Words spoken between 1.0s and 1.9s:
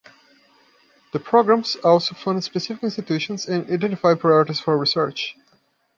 The programs